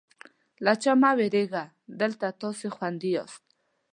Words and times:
له 0.65 0.73
چا 0.83 0.91
مه 1.01 1.11
وېرېږئ، 1.17 1.67
دلته 1.99 2.27
تاسې 2.41 2.67
خوندي 2.75 3.09
یاست. 3.15 3.43